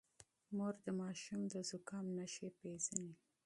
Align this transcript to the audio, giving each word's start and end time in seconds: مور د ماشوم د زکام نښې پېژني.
مور 0.55 0.73
د 0.85 0.87
ماشوم 1.01 1.41
د 1.51 1.55
زکام 1.69 2.05
نښې 2.17 2.49
پېژني. 2.59 3.11